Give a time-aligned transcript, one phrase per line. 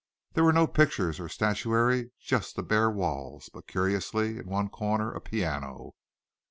[0.33, 5.11] There were no pictures or statuary just the bare walls but curiously, in one corner,
[5.13, 5.93] a piano.